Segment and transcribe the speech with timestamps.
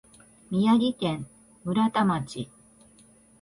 [0.49, 1.27] 宮城県
[1.63, 2.49] 村田町